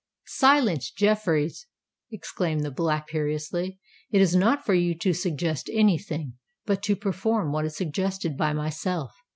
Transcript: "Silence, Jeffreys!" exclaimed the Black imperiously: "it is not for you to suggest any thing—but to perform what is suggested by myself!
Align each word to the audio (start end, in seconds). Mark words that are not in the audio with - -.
"Silence, 0.25 0.89
Jeffreys!" 0.89 1.67
exclaimed 2.09 2.61
the 2.61 2.71
Black 2.71 3.09
imperiously: 3.09 3.79
"it 4.09 4.19
is 4.19 4.35
not 4.35 4.65
for 4.65 4.73
you 4.73 4.95
to 4.97 5.13
suggest 5.13 5.69
any 5.71 5.99
thing—but 5.99 6.81
to 6.81 6.95
perform 6.95 7.51
what 7.51 7.65
is 7.65 7.75
suggested 7.77 8.35
by 8.35 8.51
myself! 8.51 9.13